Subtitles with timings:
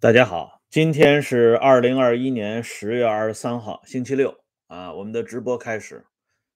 [0.00, 6.06] 大家好，今天是二零二一年十月二十三号，星期六啊，我们的直播开始。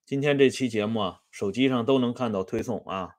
[0.06, 3.16] 今天这期节目啊，手机上都能看到推送啊。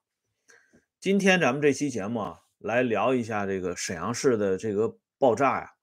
[0.98, 5.74] 今天咱们这期节目啊，来聊一下这个沈阳市的这个爆炸呀，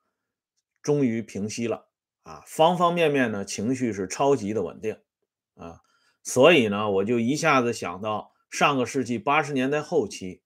[0.81, 1.87] 终于平息了
[2.23, 4.97] 啊，方方面面呢情绪是超级的稳定
[5.55, 5.79] 啊，
[6.21, 10.41] 所以呢，我就一下子想到上个世纪八十年代后期、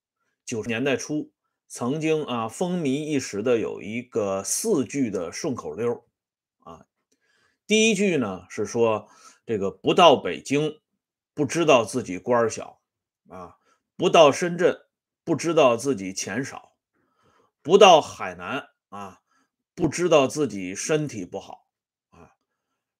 [0.45, 1.31] 九十年代初。
[1.69, 6.05] 曾经啊，风靡一时的有一个四句的顺口溜
[6.59, 6.85] 啊。
[7.67, 9.09] 第一句呢是说，
[9.45, 10.79] 这个不到北京
[11.33, 12.79] 不知道自己官小
[13.27, 13.57] 啊，
[13.97, 14.79] 不到深圳
[15.25, 16.77] 不知道自己钱少，
[17.61, 19.19] 不到海南啊
[19.75, 21.67] 不知道自己身体不好
[22.11, 22.31] 啊。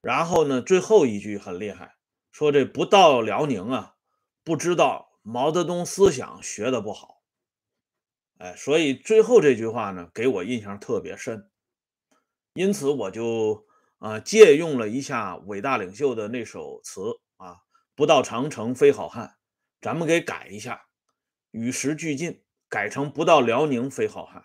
[0.02, 1.96] 然后呢，最后一句很厉害，
[2.34, 3.96] 说这不到辽宁啊
[4.44, 7.17] 不知道毛泽东思想学的不好。
[8.40, 11.50] 哎，所以最后这句话呢，给我印象特别深，
[12.54, 13.66] 因此我就
[13.98, 17.02] 啊借用了一下伟大领袖的那首词
[17.38, 17.58] 啊
[17.96, 19.38] ，“不到长城非好汉”，
[19.82, 20.86] 咱们给改一下，
[21.50, 24.44] 与时俱进，改成“不到辽宁非好汉”。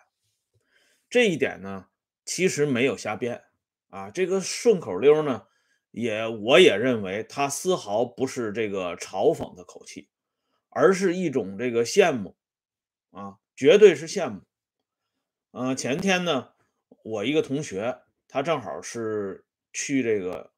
[1.11, 1.89] 这一点呢，
[2.25, 3.45] 其实没有瞎编
[3.91, 5.49] 啊，这个顺口溜呢，
[5.91, 10.09] 也我也认为它丝毫不是这个嘲讽的口气，
[10.71, 12.39] 而是一种这个羡慕
[13.11, 13.37] 啊。
[13.55, 14.41] 绝对是羡慕，
[15.53, 16.53] 嗯，前天呢，
[17.05, 20.53] 我一个同学，他正好是去这个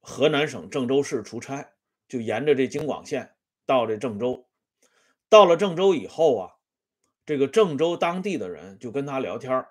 [0.00, 1.72] 河南省郑州市出差，
[2.08, 3.34] 就沿着这京广线
[3.66, 4.48] 到这郑州。
[5.28, 6.54] 到了郑州以后啊，
[7.26, 9.66] 这个郑州当地的人就跟他聊天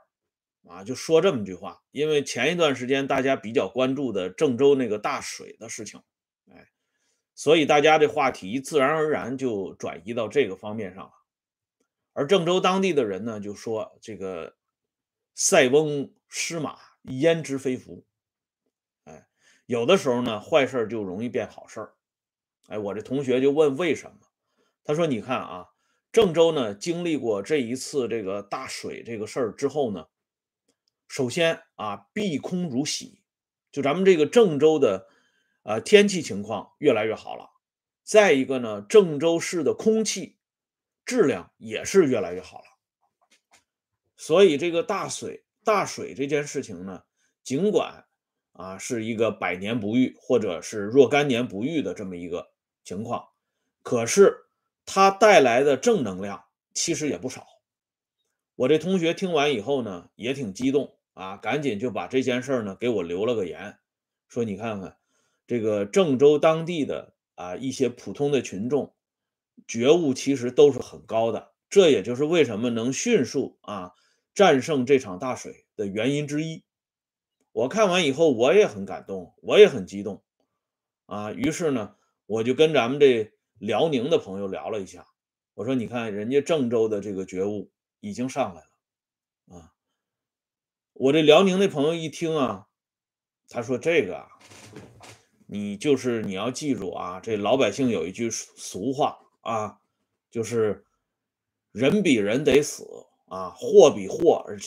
[0.67, 6.01] 啊，就说这么句话，因为前一段时间大家比较关注的郑州那个大水的事情，
[6.51, 6.67] 哎，
[7.33, 11.11] 所以大家这话题自然而然就转移到这个方面上了。
[12.17, 14.55] 而郑州当地的人呢，就说这个
[15.35, 18.05] “塞翁失马，焉知非福”。
[19.03, 19.27] 哎，
[19.65, 21.93] 有的时候呢，坏事就容易变好事儿。
[22.67, 24.17] 哎，我这同学就问为什么？
[24.85, 25.67] 他说：“你看啊，
[26.13, 30.07] 郑州呢经历过这一次这个大水这个事儿之后呢，
[31.09, 33.19] 首先啊，碧空如洗，
[33.73, 35.09] 就咱们这个郑州的
[35.63, 37.49] 啊天气情况越来越好了。
[38.03, 40.37] 再一个呢，郑州市的空气。”
[41.05, 42.65] 质量也是越来越好了，
[44.17, 47.03] 所以这个大水大水这件事情呢，
[47.43, 48.07] 尽管
[48.53, 52.51] 啊是一个百年不遇或者是若干年不遇的这么一个
[52.83, 53.29] 情况，
[53.83, 54.47] 可是
[54.83, 57.45] 它带来的正能量其实也不少。
[58.55, 63.77] 我这同学听完以后呢，也挺激动啊，赶紧就把这件事呢给我留了个言，
[64.27, 64.97] 说你看看
[65.45, 68.94] 这个郑州当地的啊一些普通的群众。
[69.67, 73.93] 觉悟其实都是很高的，这也就是为什么能迅速啊
[74.33, 76.63] 战胜这场大水的原因之一。
[77.51, 80.23] 我看完以后，我也很感动，我也很激动
[81.05, 81.31] 啊。
[81.31, 81.95] 于是呢，
[82.25, 85.07] 我就跟咱们这辽宁的朋友聊了一下，
[85.53, 87.71] 我说：“你看，人家郑州的这个觉悟
[88.01, 89.71] 已经上来了啊。”
[90.93, 92.67] 我这辽宁的朋友一听啊，
[93.47, 94.27] 他说：“这个啊，
[95.47, 99.79] 你就是你要记住啊，这老百姓有一句俗话。”啊，
[100.31, 100.85] 就是
[101.71, 104.57] 人比人得死啊，货比货而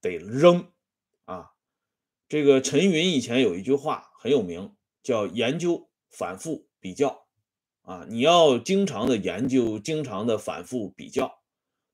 [0.00, 0.72] 得扔
[1.24, 1.52] 啊。
[2.28, 4.74] 这个陈云以前有一句话很有名，
[5.04, 7.28] 叫研究反复比较
[7.82, 8.04] 啊。
[8.08, 11.40] 你要经常的研究，经常的反复比较，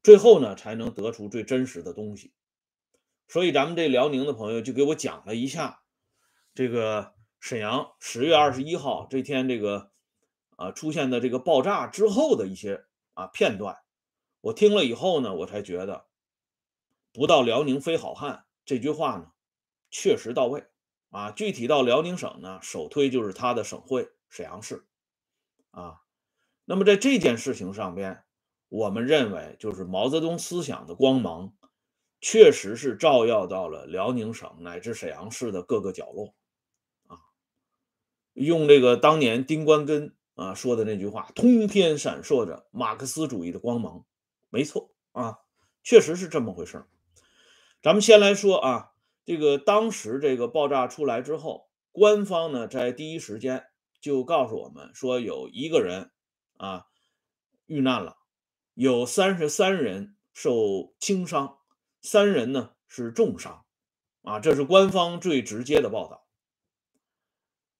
[0.02, 2.32] 最后呢才能得出最真实的东西。
[3.28, 5.82] 所以咱们这辽宁的朋友就给我讲了一下
[6.54, 9.90] 这个沈阳十月二十一号这天这个。
[10.60, 12.84] 啊，出现的这个爆炸之后的一些
[13.14, 13.78] 啊片段，
[14.42, 16.04] 我听了以后呢，我才觉得
[17.14, 19.32] “不到辽宁非好汉”这句话呢，
[19.90, 20.66] 确实到位
[21.08, 21.30] 啊。
[21.30, 24.86] 具体到辽宁省呢，首推就是他的省会沈阳市
[25.70, 26.02] 啊。
[26.66, 28.22] 那么在这件事情上边，
[28.68, 31.54] 我们认为就是毛泽东思想的光芒，
[32.20, 36.34] 确实是照耀到了辽宁省乃至沈阳市的各个角落
[37.06, 37.16] 啊。
[38.34, 40.14] 用这个当年丁关根。
[40.40, 44.06] 啊，说的那句话，通天闪烁着马克思主义的光芒，
[44.48, 45.40] 没错啊，
[45.82, 46.86] 确实是这么回事
[47.82, 48.92] 咱们先来说啊，
[49.26, 53.66] 这个当时这个爆炸出来之后，官方呢在第一时间
[54.00, 56.10] 就告诉我们说，有一个人
[56.56, 56.86] 啊
[57.66, 58.16] 遇难了，
[58.72, 61.58] 有三十三人受轻伤，
[62.00, 63.66] 三人呢是重伤，
[64.22, 66.26] 啊，这是官方最直接的报道。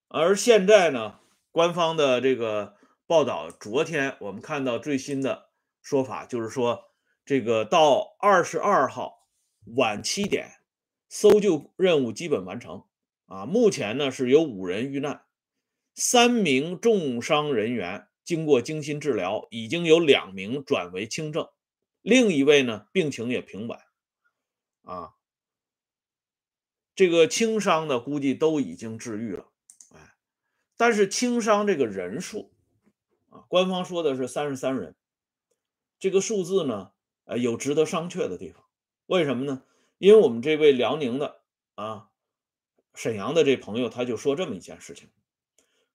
[0.09, 1.20] 而现在呢？
[1.51, 5.49] 官方的这个报道，昨天我们看到最新的
[5.81, 6.91] 说法，就是说
[7.25, 9.27] 这个到二十二号
[9.75, 10.61] 晚七点，
[11.09, 12.85] 搜救任务基本完成。
[13.25, 15.23] 啊，目前呢是有五人遇难，
[15.93, 21.49] 三名重伤人员经过精心治疗，已经有两名转为轻症，
[22.01, 23.77] 另一位呢病情也平稳。
[24.83, 25.13] 啊，
[26.95, 29.50] 这个轻伤的估计都已经治愈了。
[30.81, 32.51] 但是轻伤这个人数
[33.29, 34.95] 啊，官方说的是三十三人，
[35.99, 36.91] 这个数字呢，
[37.25, 38.65] 呃，有值得商榷的地方。
[39.05, 39.61] 为什么呢？
[39.99, 41.43] 因为我们这位辽宁的
[41.75, 42.09] 啊。
[42.95, 45.11] 沈阳的这朋友他就说这么一件事情，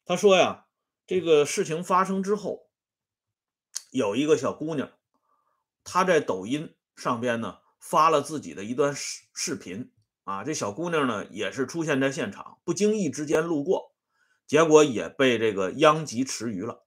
[0.04, 0.68] 他说呀，
[1.04, 2.68] 这个事情发生之后，
[3.90, 4.92] 有一个小姑娘，
[5.82, 9.90] 她在抖音上边呢发了自己的一段视视频
[10.22, 13.95] 啊，这小姑娘呢也是出现在现场，不经意之间路过，
[14.46, 16.84] 结果也被这个殃及池鱼了，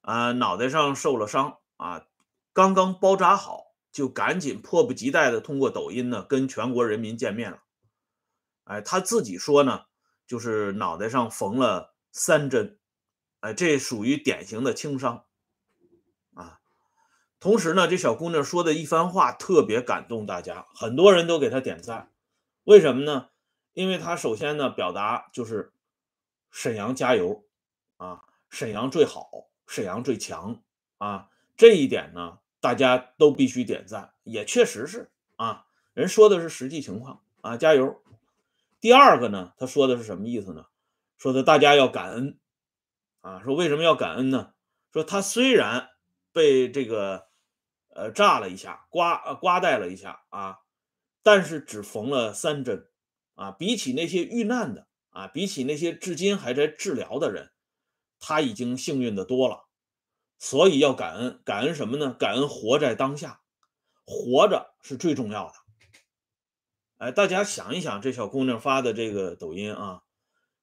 [0.00, 2.06] 啊，脑袋上受了伤啊，
[2.52, 7.62] 刚刚包扎好，就赶紧迫不及待的通过抖音呢跟全国人民见面了。
[8.64, 9.82] 哎，他自己说呢，
[10.26, 12.78] 就是脑袋上缝了三针，
[13.40, 15.24] 哎，这属于典型的轻伤
[16.34, 16.60] 啊。
[17.38, 22.12] 同时呢，这小姑娘说的一番话特别感动大家，很多人都给她点赞。
[22.64, 23.28] 为什么呢？
[23.72, 25.72] 因为她首先呢，表达就是
[26.52, 27.44] 沈阳加油
[27.96, 30.62] 啊，沈阳最好，沈阳最强
[30.98, 38.00] 啊，这一点呢，大家都必须点赞，也确实是啊，人说的是实际情况啊，加油。
[38.80, 40.66] 第二个呢，他说的是什么意思呢？
[41.16, 42.38] 说的大家要感恩
[43.20, 43.40] 啊。
[43.42, 44.54] 说为什么要感恩呢？
[44.92, 45.88] 说他虽然
[46.32, 47.28] 被这个
[47.94, 50.58] 呃炸了一下，刮呃刮带了一下啊，
[51.22, 52.88] 但是只缝了三针
[53.36, 53.50] 啊。
[53.52, 57.52] 比起那些遇难的啊，比起那些至今还在治疗的人，
[58.18, 59.68] 他已经幸运的多了。
[60.38, 62.12] 所以要感恩，感恩什么呢？
[62.12, 63.42] 感恩活在当下，
[64.04, 65.54] 活着是最重要的。
[66.96, 70.02] 哎，大家想一想，这小姑娘发的这个抖音啊，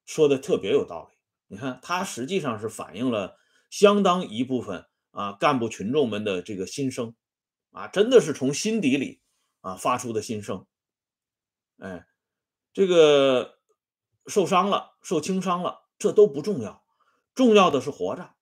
[0.04, 1.16] 说的特别有道理。
[1.46, 3.38] 你看，她实际上是反映了
[3.70, 7.14] 相当一部分啊干部群众们的这个心声
[7.70, 9.22] 啊，真的是从心底里
[9.60, 10.66] 啊发出的心声。
[11.78, 12.06] 哎，
[12.72, 13.59] 这个
[14.30, 16.82] 受伤了，受轻伤了，这都不重要，
[17.34, 18.34] 重要的是活着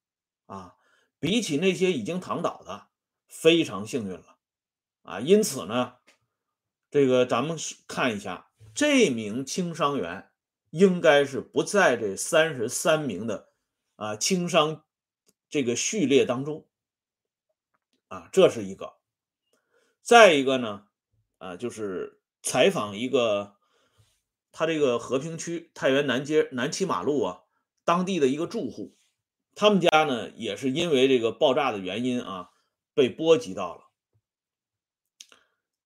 [0.46, 0.76] 啊。
[1.18, 2.86] 比起那些已经躺倒的，
[3.26, 4.36] 非常幸运了
[5.02, 5.18] 啊。
[5.18, 5.94] 因此呢。
[6.90, 10.30] 这个咱们看一下，这名轻伤员
[10.70, 13.50] 应该是不在这三十三名的
[13.96, 14.86] 啊轻伤
[15.50, 16.66] 这个序列当中
[18.06, 18.94] 啊，这是一个。
[20.00, 20.86] 再一个呢，
[21.36, 23.57] 啊，就是采访一个
[24.58, 27.42] 他这个和平区太原南街南七马路啊
[27.84, 28.96] 当地的一个住户，
[29.54, 32.50] 他们家呢也是因为这个爆炸的原因啊
[32.92, 33.84] 被波及到了。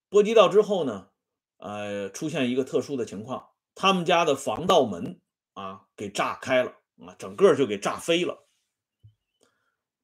[0.08, 1.10] 波及到之后呢，
[1.58, 5.20] 呃，出现一个特殊的情况，他们家的防盗门
[5.52, 6.70] 啊给炸开了
[7.06, 8.48] 啊，整个就给炸飞了。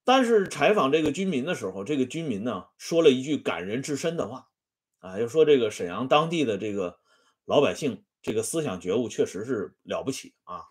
[0.05, 4.51] 但是采访这个居民的时候，这个居民呢说了一句感人至深的话
[4.99, 6.99] 啊，就说这个沈阳当地的这个
[7.47, 10.67] 老百姓这个思想觉悟确实是了不起啊。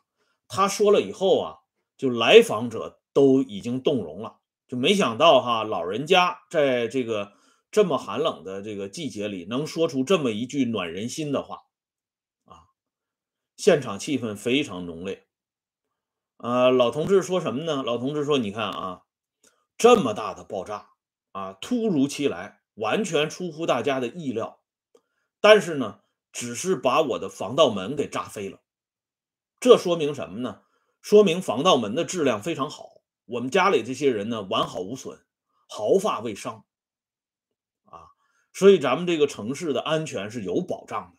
[0.47, 1.57] 他说了以后啊，
[1.97, 7.33] 就来访者都已经动容了，就没想到哈，老人家在这个。
[7.69, 11.63] 这么寒冷的这个季节里，能说出这么一句暖人心的话，
[12.45, 12.71] 啊，
[13.57, 15.27] 现场气氛非常浓烈。
[16.37, 17.83] 呃，老同志说什么呢？
[17.83, 19.01] 老同志说：“你看啊，
[19.77, 20.91] 这么大的爆炸
[21.33, 24.61] 啊，突如其来，完全出乎大家的意料。
[25.41, 25.99] 但是呢，
[26.37, 28.61] 只是把我的防盗门给炸飞了。
[29.59, 30.61] 这说明什么呢？
[31.01, 33.01] 说明防盗门的质量非常好。
[33.25, 35.25] 我们家里这些人呢，完好无损，
[35.67, 36.63] 毫发未伤。”
[37.89, 38.13] 啊
[38.53, 41.17] 所以咱们这个城市的安全是有保障的。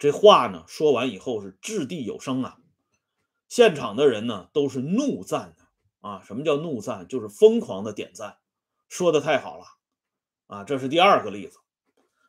[0.00, 2.58] 这话呢说完以后是掷地有声啊，
[3.48, 5.68] 现场的人呢都是怒赞的
[6.00, 6.24] 啊。
[6.24, 7.06] 什么叫怒赞？
[7.06, 8.38] 就是疯狂的点赞，
[8.88, 9.66] 说的太好了
[10.48, 10.64] 啊。
[10.64, 11.60] 这是第二个例子。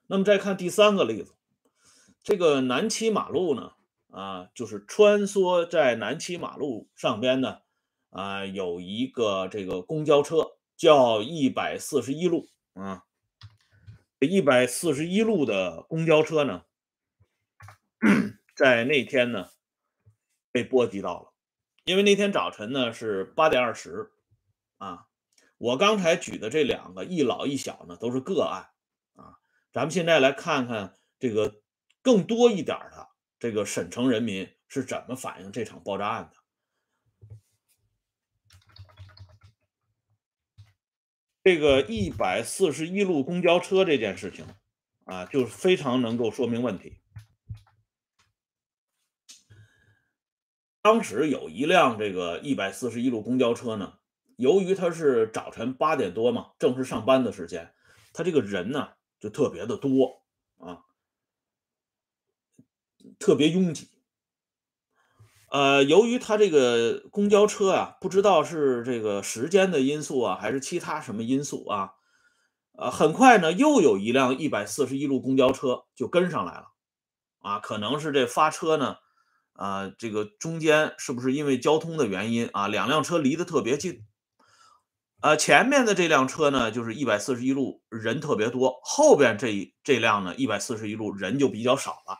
[0.05, 1.33] 那么再看第三个例子，
[2.27, 3.71] 这个南七马路呢
[4.11, 7.59] 啊，就是穿梭在南七马路上边呢
[8.09, 13.05] 啊，有一个这个公交车叫一百四十一路啊。
[14.19, 16.63] 一百四十一路的公交车呢，
[18.53, 19.51] 在那天呢
[20.51, 21.31] 被波及到了，
[21.85, 24.11] 因为那天早晨呢是八点二十
[24.79, 25.05] 啊。
[25.57, 28.67] 我刚才举的这两个一老一小呢都是个案
[29.15, 29.39] 啊，
[29.71, 31.61] 咱们现在来看看这个
[32.07, 37.37] 更多一点的这个沈城人民是怎么反映这场爆炸案的。
[41.43, 44.45] 这个一百四十一路公交车这件事情，
[45.03, 47.01] 啊，就非常能够说明问题。
[50.81, 53.99] 当时有一辆这个一百四十一路公交车呢，
[54.37, 57.73] 由于它是早晨八点多嘛，正是上班的时间，
[58.13, 60.23] 它这个人呢就特别的多
[60.57, 60.85] 啊，
[63.19, 63.89] 特别拥挤。
[65.49, 71.91] 呃，由于它这个公交车啊，不知道是这个时间的因素啊，还是其他什么因素啊，
[72.77, 76.65] 呃，很快呢，又有一辆一百四十一路公交车就跟上来了，
[77.39, 78.97] 啊，可能是这发车呢，
[79.53, 84.05] 啊，这个中间是不是因为交通的原因啊，两辆车离得特别近，
[85.21, 92.17] 呃，前面的这辆车呢，就是一百四十一路人特别多，后边这这辆呢，一百四十一路人就比较少了，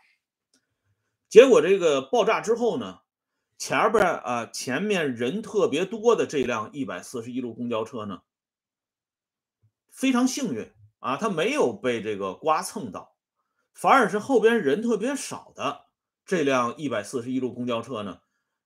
[1.29, 2.99] 结果这个爆炸之后呢。
[3.59, 8.21] 前边啊，前面人特别多的这辆一百四十一路公交车呢，
[9.89, 13.15] 非常幸运啊，它没有被这个刮蹭到，
[13.73, 15.85] 反而是后边人特别少的
[16.23, 18.21] 这辆一百四十一路公交车呢，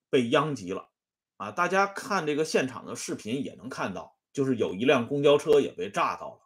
[0.09, 0.89] 被殃及了
[1.37, 1.51] 啊！
[1.51, 6.41] 大家看这个现场的视频也能看到，就是有一辆公交车也被炸到了，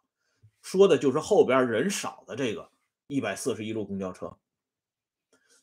[0.62, 2.70] 说的就是后边人少的这个
[3.08, 4.38] 一百四十一路公交车。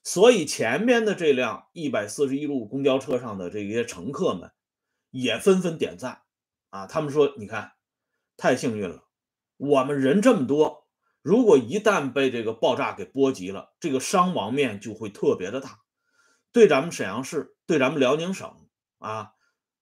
[0.03, 4.51] 所以前面的这辆一百四十一路公交车上的这些乘客们
[5.12, 6.24] 也纷纷点赞
[6.72, 6.88] 啊！
[6.88, 7.72] 他们说：“你看，
[8.36, 9.05] 太幸运了，
[9.55, 10.89] 我们人这么多，
[11.22, 15.79] 如果一旦被这个爆炸给波及了，这个伤亡面就会特别的大，
[16.51, 18.67] 对咱们沈阳市，对咱们辽宁省
[19.00, 19.31] 啊，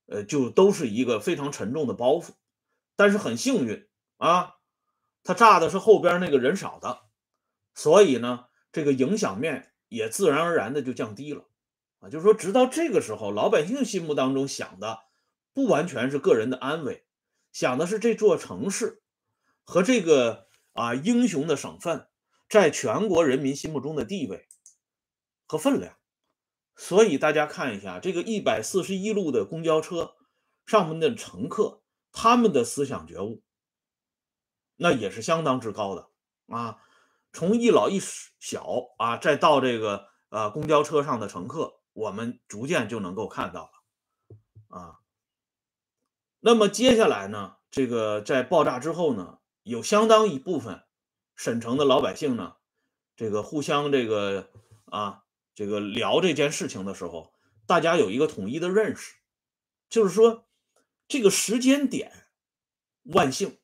[0.06, 2.34] 呃，就都是一个非常沉重的包袱。
[2.96, 3.88] 但是很幸运
[4.18, 4.58] 啊，
[5.24, 7.02] 他炸的是后边那个人少的，
[7.74, 11.44] 所以呢，这个影响面。”也自然而然的就降低了，
[12.00, 15.00] 啊，就是说，直到这个时候，老百姓心目当中想的
[15.52, 17.06] 不完全是个人的安危，
[17.52, 19.04] 想的是这座城市
[19.66, 22.08] 和这个啊英雄的省份
[22.48, 24.48] 在全国人民心目中的地位
[25.46, 25.98] 和分量。
[26.78, 30.16] 所以大家看一下这个一百四十一路的公交车
[30.66, 31.82] 上面的乘客，
[32.14, 33.44] 他们的思想觉悟
[34.78, 36.08] 那也是相当之高的
[36.48, 36.78] 啊。
[37.34, 38.00] 从一老一
[38.40, 38.66] 小
[38.98, 45.00] 啊，再到这个呃公交车上的乘客，我们逐渐就能够看到了啊。
[46.40, 50.84] 那么接下来呢，这个在爆炸之后呢，有相当一部分
[51.36, 52.56] 沈城的老百姓呢，
[53.16, 54.50] 这个互相这个
[54.86, 55.24] 啊
[55.56, 57.34] 这个聊这件事情的时候，
[57.66, 59.16] 大家有一个统一的认识，
[59.90, 60.48] 就是说
[61.08, 62.28] 这个时间点
[63.04, 63.58] 万幸，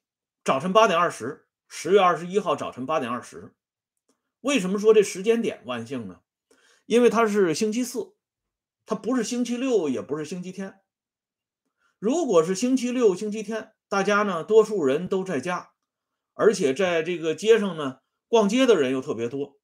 [0.44, 3.54] 早晨八点二十，十月二十一号早晨八点二十。
[4.42, 6.22] 为什么说这时间点万幸呢？
[6.86, 8.16] 因为它是星期四，
[8.86, 10.80] 它不是星期六，也不是星期天。
[12.00, 15.72] 如果是星期六、星期天，大家呢多数人都在家，
[16.34, 19.60] 而且在这个街上呢逛街的人又特别多。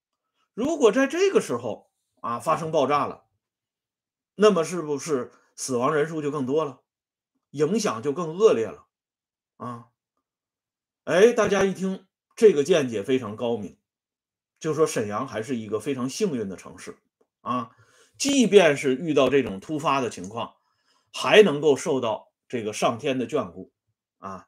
[0.53, 3.25] 如果在这个时候啊发生爆炸了，
[4.36, 6.82] 那么是不是死亡人数就更多了，
[7.51, 8.88] 影响就更恶劣了？
[9.58, 9.89] 啊，
[11.03, 13.77] 哎，大家一听这个见解非常高明。
[14.63, 16.96] 就说沈阳还是一个非常幸运的城市
[17.41, 17.72] 啊，
[18.17, 20.53] 即便是遇到这种突发的情况，
[21.12, 23.74] 还能够受到这个上天的眷顾
[24.20, 24.48] 啊，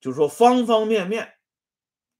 [0.00, 1.32] 就是说方方面面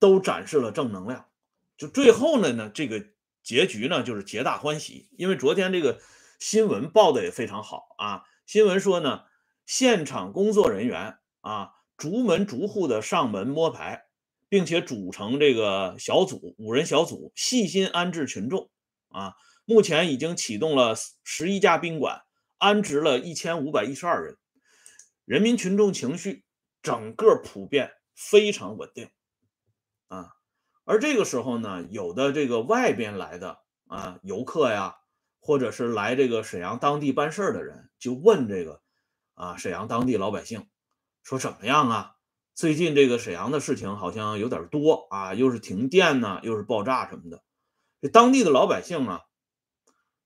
[0.00, 1.28] 都展示了正能量。
[1.76, 3.06] 就最后呢呢，这个
[3.40, 6.00] 结局呢就是皆大欢喜，因为昨天这个
[6.40, 8.24] 新闻报的也非常好啊。
[8.46, 9.26] 新闻说呢，
[9.64, 14.05] 现场工作人员啊，逐门逐户的上门摸排。
[14.48, 18.70] 并且组成这个小组，五人小组，细心安置群众。
[19.08, 19.34] 啊，
[19.64, 22.22] 目前已经启动了十一家宾馆，
[22.58, 24.36] 安置了一千五百一十二人。
[25.24, 26.44] 人民群众情绪
[26.82, 29.10] 整个普遍非常稳定。
[30.08, 30.34] 啊，
[30.84, 34.96] 而这个时候呢，有的这个外边来的啊游客呀，
[35.40, 38.82] 或者是来这个沈阳当地办事的人，就问这个
[39.34, 40.68] 啊沈阳当地老百姓
[41.22, 42.15] 说怎么样啊？
[42.56, 47.44] 最近这个沈阳的事情好像有点多啊，又是停电呢，又是爆炸什么的。
[48.00, 49.24] 这当地的老百姓啊，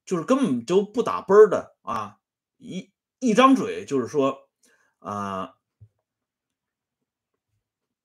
[0.04, 2.18] 就是根本就不打啵的啊，
[2.56, 4.48] 一一张嘴就是说
[5.00, 5.54] 啊，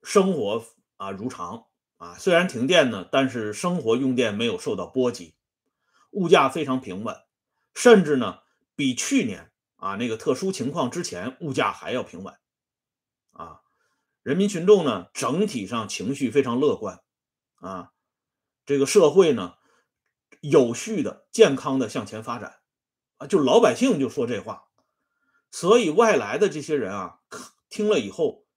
[0.01, 0.65] 生活
[0.97, 1.67] 啊如常
[1.97, 5.35] 啊，虽然停电呢，但是生活用电没有受到波及，
[6.09, 7.15] 物价非常平稳，
[7.75, 8.39] 甚至呢
[8.75, 12.33] 比去年啊那个特殊情况之前物价还要平稳
[13.33, 13.61] 啊。
[14.25, 17.03] 人民群众呢，整体上情绪非常乐观，
[17.57, 17.91] 啊，
[18.65, 19.53] 这个社会呢，
[20.41, 22.57] 有序的、健康的向前发展，
[23.17, 24.63] 啊，就老百姓就说这话，
[25.51, 27.19] 所以外来的这些人啊，
[27.69, 28.47] 听了以后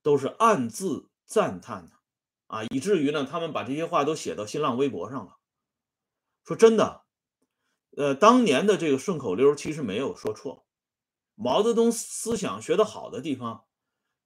[0.00, 1.96] 都是暗自赞叹的，
[2.46, 5.38] 啊，以至于呢，他们把这些话都写到新浪微博上了。
[6.44, 7.02] 说真的，
[7.96, 10.68] 呃，当年的这个顺口溜其实没有说错，
[11.34, 13.65] 毛泽东思想学得好的地方，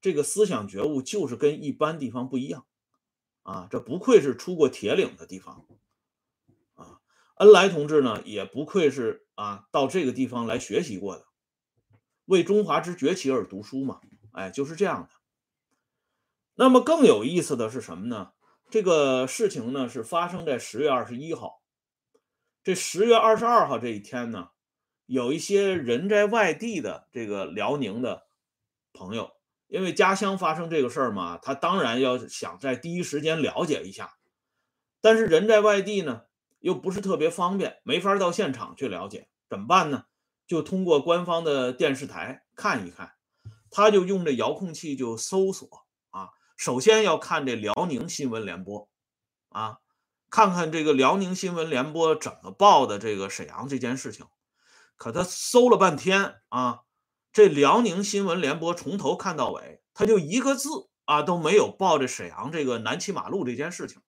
[0.01, 2.67] 这个思想觉悟就是跟一般地方不一样
[3.43, 5.67] 啊，这不愧是出过铁岭的地方
[6.75, 7.01] 啊。
[7.37, 11.27] 恩来同志呢，也不愧是啊，到这个地方来学习过的，
[12.25, 14.01] 为中华之崛起而读书嘛，
[14.33, 15.11] 哎，就是这样的。
[16.55, 18.33] 那么更有意思的是什么呢？
[18.71, 21.63] 这个事情呢是发生在十月二十一号。
[22.63, 24.51] 这十月二十二号这一天呢，
[25.07, 28.29] 有一些人在外地的这个辽宁的
[28.93, 29.33] 朋友，
[29.71, 34.17] 因为家乡发生这个事儿嘛，他当然要想在第一时间了解一下。
[35.01, 36.23] 但是人在外地呢，
[36.59, 40.05] 又不是特别方便，没法到现场去了解，怎么办呢？
[40.47, 43.13] 就通过官方的电视台看一看，
[43.71, 48.91] 他就用这遥控器就搜索啊，首先要看这辽宁新闻联播
[49.51, 49.79] 啊。
[50.29, 54.27] 看看这个辽宁新闻联播怎么报的这个沈阳这件事情，
[54.97, 56.83] 可他搜了半天啊，
[57.33, 60.69] 这辽宁新闻联播从头看到尾，他就一个字
[61.05, 64.03] 啊都没有报这沈阳这个南七马路这件事情。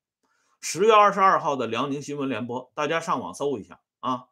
[0.61, 4.27] 十月二十二号的辽宁新闻联播，大家上网搜一下啊。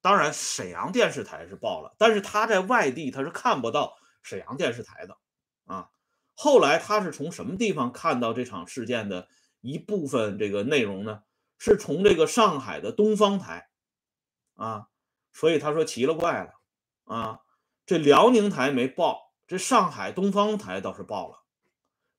[0.00, 5.16] 当然，沈阳电视台是报了，但是他在外地他是看不到沈阳电视台的
[5.64, 5.90] 啊。
[6.34, 9.28] 后来他是从什么地方看到这场事件的？
[9.62, 11.22] 一部分这个内容呢，
[11.58, 13.68] 是从这个上海的东方台
[14.54, 14.86] 啊，
[15.32, 16.52] 所以他说奇了怪了
[17.04, 17.40] 啊，
[17.86, 21.44] 这辽宁台没报，这上海东方台倒是报了。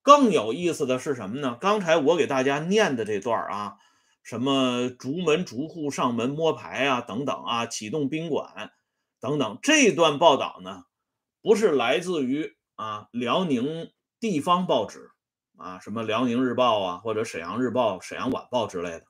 [0.02, 1.58] 更有意思的是什么呢？
[1.60, 3.76] 刚才我给大家念的这段啊，
[4.24, 8.72] 什么逐门逐户上门摸牌啊，等等啊，启动宾馆
[9.20, 10.86] 等等，这段报道呢，
[11.42, 15.12] 不是来自于啊辽宁地方报纸。
[15.58, 19.06] 啊，什么辽宁日报啊，或者沈阳日报、沈阳晚报之类的。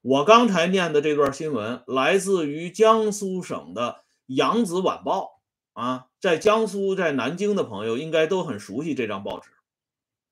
[0.00, 5.33] 我刚才念的这段新闻来自于江苏省的扬子晚报
[5.74, 9.50] 啊，在江苏、在南京的朋友应该都很熟悉这张报纸。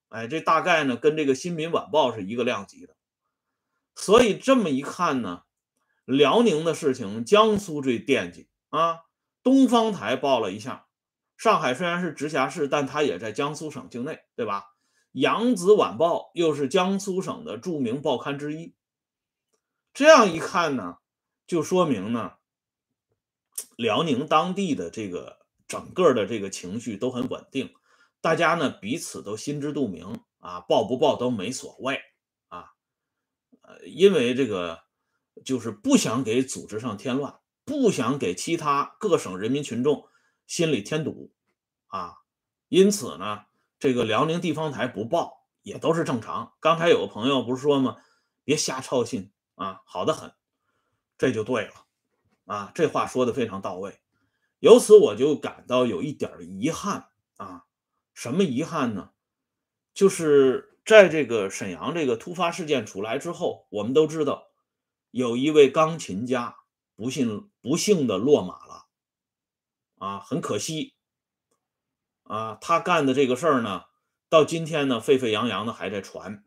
[0.09, 2.97] 哎，这大概呢跟这个新民晚报是一个量级的。
[3.95, 5.43] 所以这么一看呢，
[6.07, 9.01] 辽宁的事情江苏最惦记啊。
[9.43, 10.87] 东方台报了一下，
[11.37, 14.69] 上海虽然是直辖市，但它也在江苏省境内，对吧？
[15.11, 18.75] 扬子晚报又是江苏省的著名报刊之一，
[19.93, 20.99] 这样一看呢，
[21.47, 22.37] 就说明呢，
[23.77, 27.75] 辽宁当地的这个整个的这个情绪都很稳定，
[28.21, 32.01] 大家呢彼此都心知肚明啊，报不报都没所谓
[32.49, 32.73] 啊，
[33.63, 34.83] 呃，因为这个
[35.45, 40.09] 就是不想给组织上添乱，不想给其他各省人民群众
[40.47, 41.33] 心里添堵
[41.87, 42.19] 啊，
[42.69, 43.45] 因此呢。
[43.79, 46.55] 这个辽宁地方台不报也都是正常。
[46.61, 47.97] 刚才有个朋友不是说吗？
[48.45, 50.33] 别瞎抄信啊，好的很，
[51.19, 51.85] 这就对了
[52.47, 52.73] 啊。
[52.75, 54.01] 这话说的非常到位。
[54.59, 57.65] 由此我就感到有一点遗憾啊。
[58.15, 59.11] 什么遗憾呢？
[59.95, 64.49] 就是在这个沈阳这个突发事件出来之后，我们都知道
[65.11, 66.57] 有一位钢琴家
[66.97, 68.87] 不幸不幸的落马了
[69.99, 70.95] 啊，很可惜。
[72.25, 73.85] 啊，他干的这个事儿呢，
[74.29, 76.43] 到今天呢，沸沸扬扬的还在传，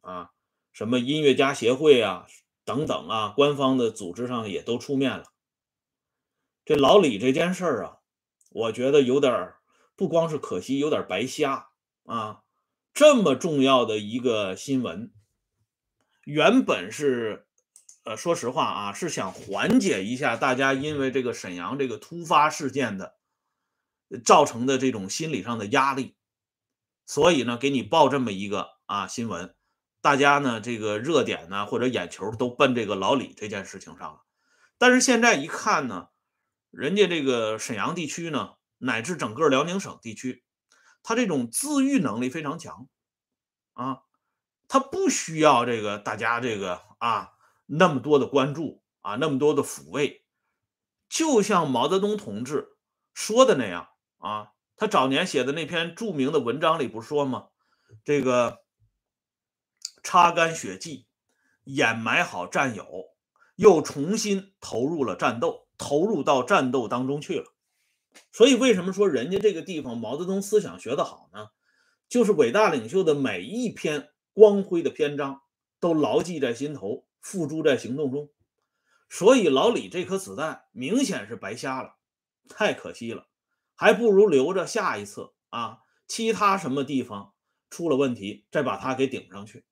[0.00, 0.30] 啊，
[0.72, 2.26] 什么音乐家协会啊，
[2.68, 5.24] 等等啊，官方的组织上也都出面了。
[6.66, 7.96] 这老李这件事儿啊，
[8.50, 9.54] 我觉得有点
[9.96, 11.70] 不光是可惜，有点白瞎
[12.04, 12.42] 啊。
[12.92, 15.10] 这么重要的一个新闻，
[16.24, 17.46] 原本是，
[18.04, 23.16] 呃，说实话啊，是想缓解一下大家因为这个沈阳这个突发事件的。
[24.24, 26.16] 造成的这种心理上的压力，
[27.04, 29.54] 所以呢，给你报这么一个啊新闻，
[30.00, 34.20] 大家呢这个热点呢或者眼球都奔这个老李这件事情上了。
[34.78, 36.08] 但是现在一看呢，
[36.70, 40.44] 人家这个沈阳地区呢，乃至整个辽宁省地区，
[41.02, 42.88] 他这种自愈能力非常强
[43.74, 44.02] 啊，
[44.68, 47.30] 他不需要这个大家这个啊
[47.66, 50.24] 那么多的关注啊，那么多的抚慰，
[51.08, 52.76] 就像毛泽东同志
[53.14, 53.88] 说的那样。
[54.18, 57.50] 啊，他早年写的那篇著名的文章里不说吗？
[58.04, 58.58] 这个
[60.02, 61.06] 擦干血迹，
[61.64, 62.86] 掩埋好战友，
[63.56, 67.46] 又重新投入了战斗，投入到战斗当中去了。
[68.32, 71.48] 所以，为什么说人家这个地方毛泽东思想学得好呢？
[72.08, 75.42] 就是伟大领袖的每一篇光辉的篇章
[75.78, 78.30] 都牢记在心头，付诸在行动中。
[79.08, 81.96] 所以，老李这颗子弹明显是白瞎了，
[82.48, 83.28] 太可惜了。
[83.74, 85.78] 还不如留着下一次啊！
[86.08, 87.34] 其他什么地方
[87.70, 89.64] 出了问题，再把它给顶上去，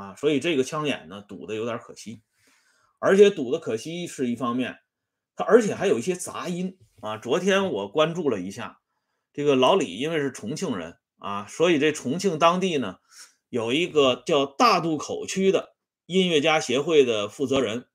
[0.00, 2.22] 啊，所以这个枪眼呢堵的有点可惜，
[3.00, 4.78] 而且堵的可惜是一方面，
[5.36, 7.18] 他而且还有一些杂音啊。
[7.18, 8.80] 昨天我关注了一下，
[9.34, 12.96] 这个老李因为是重庆人啊，所以这重庆当地呢
[13.50, 17.86] 有一个叫大渡口区的音乐家协会的负责人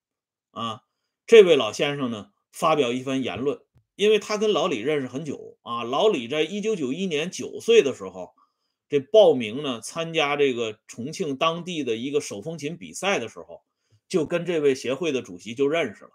[0.51, 0.81] 啊，
[1.25, 3.61] 这位老先生呢发表一番言论，
[3.95, 8.34] 因为他跟老李认识很久啊，老李在一九九一年九岁的时候。
[8.87, 13.63] 这报名呢，参加这个重庆当地的一个手风琴比赛的时候，
[14.07, 16.11] 就跟这位协会的主席就认识了，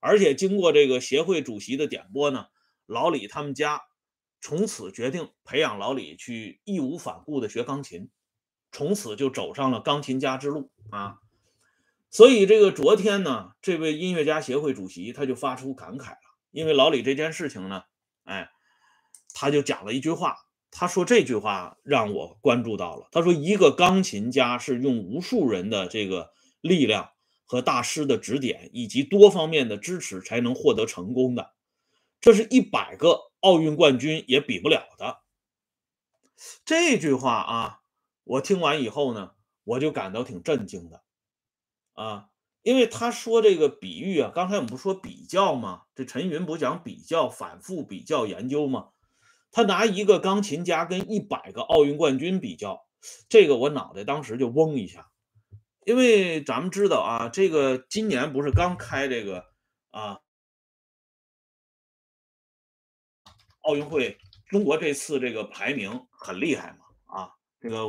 [0.00, 2.46] 而且经过这个协会主席的点拨呢，
[2.86, 3.82] 老李他们家
[4.40, 8.08] 从此决定培养老李去义无反顾的学钢琴，
[8.72, 11.18] 从此就走上了钢琴家之路啊。
[12.10, 16.18] 所以这个昨天呢，这位音乐家协会主席他就发出感慨了，
[16.52, 17.82] 因为老李这件事情呢，
[18.24, 18.48] 哎，
[19.34, 20.36] 他就讲了一句话。
[20.70, 23.08] 他说这句话让我关注到了。
[23.12, 27.10] 他说，一个钢琴家是用无数人的这个力量
[27.44, 31.52] 和大师的指点以及多方面的支持才能获得成功的，
[32.20, 35.20] 这是一百个奥运冠军也比不了的。
[36.64, 37.80] 这句话啊，
[38.24, 39.32] 我听完以后呢，
[39.64, 41.02] 我就感到挺震惊的
[41.94, 42.28] 啊，
[42.62, 45.84] 因为他说这个比喻啊，刚才我们不说比较吗？
[45.94, 48.90] 这陈云不讲比较，反复比较研究吗？
[49.50, 52.86] 他拿一个钢琴家跟一百个奥运冠军比较，
[53.28, 55.10] 这个我脑袋当时就嗡一下，
[55.84, 59.46] 因为咱们知道啊，这个今年不是刚开这个
[59.90, 60.20] 啊
[63.62, 67.86] 奥运会，中国这次这个排名很厉害嘛啊，这个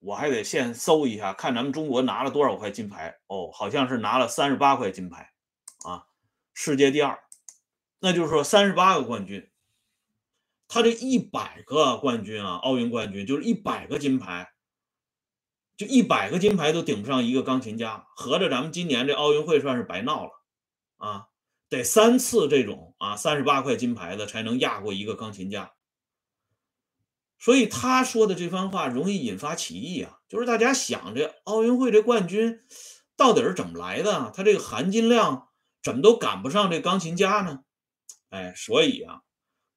[0.00, 5.32] 我还得现搜一下，看咱们中国拿了多少块金牌哦，好像是拿了三十八块金牌
[5.84, 6.06] 啊，
[6.52, 7.18] 世界第二，
[7.98, 9.50] 那就是说三十八个冠军。
[10.68, 14.52] 他这一百个冠军啊，奥运冠军就是一百个金牌，
[15.78, 20.30] 就一百个金牌都顶不上一个钢琴家，合着咱们今年这奥运会算是白闹了
[20.98, 21.28] 啊！
[21.70, 25.72] 得三次这种啊三十八块金牌的才能压过一个钢琴家，
[27.38, 32.60] 所以他说的这番话容易引发歧义啊，就是大家想这奥运会这冠军
[33.16, 34.30] 到底是怎么来的？
[34.36, 35.48] 他这个含金量
[35.82, 37.60] 怎么都赶不上这钢琴家呢？
[38.28, 39.22] 哎，所以啊。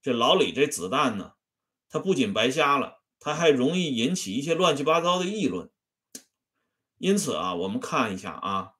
[0.01, 1.33] 这老李这子弹呢，
[1.89, 5.69] 他不仅白瞎了，他还容易引起一些乱七八糟的议论。
[6.97, 8.73] 因此啊，我们看一下啊，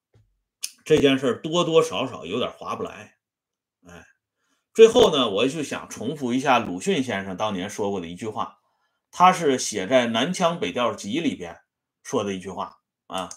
[0.84, 3.18] 这件事多多少少有点划不来。
[3.88, 4.06] 哎，
[4.74, 8.60] 最后呢，我就想重复一下鲁迅先生当年说过的一句话，
[9.12, 11.60] 他是写在《南腔北调集》里边
[12.04, 13.30] 说的一句话啊。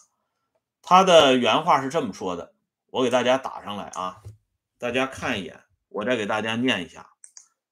[0.83, 2.55] 他的原话是这么说的，
[2.91, 4.23] 我给大家打上来啊，
[4.79, 7.14] 大家看一眼，我再给大家念一下。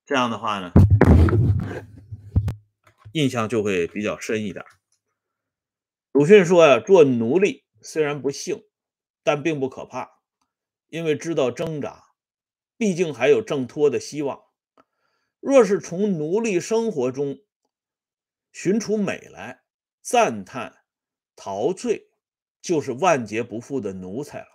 [0.04, 0.72] 这样的话呢，
[3.12, 4.64] 印象就会比较深一点。
[6.10, 8.64] 鲁迅说呀：“做奴隶虽然不幸，
[9.22, 10.10] 但并不可怕，
[10.88, 12.08] 因为知道挣扎，
[12.76, 14.42] 毕竟还有挣脱的希望。
[15.38, 17.38] 若是从奴隶生活中
[18.50, 19.62] 寻出美来，
[20.00, 20.84] 赞叹
[21.36, 22.10] 陶醉，
[22.60, 24.48] 就是万劫不复的奴才了。”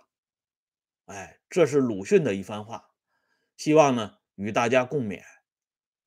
[1.06, 2.90] 哎，这是鲁迅的一番话，
[3.56, 5.22] 希望呢与大家共勉。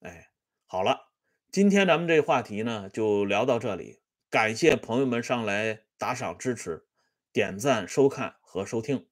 [0.02, 0.30] 哎，
[0.66, 1.12] 好了，
[1.52, 4.00] 今天咱们这话题呢就聊到这里。
[4.32, 6.88] 感谢朋友们上来打赏支持、
[7.32, 9.08] 点赞、收看和收听，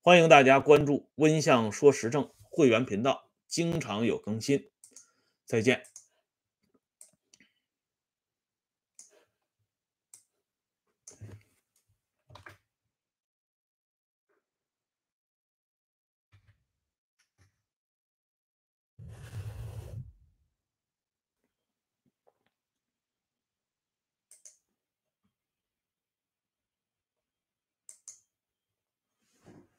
[0.00, 4.70] 欢迎大家关注“温相说时政”会员频道，经常有更新。
[5.46, 5.84] 再见。